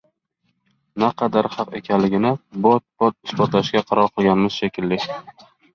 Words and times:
naqadar 1.03 1.49
haq 1.57 1.77
ekanligini 1.81 2.33
bot-bot 2.67 3.17
isbotlashga 3.29 3.87
qaror 3.93 4.13
qilganmiz 4.19 4.61
shekilli 4.65 5.05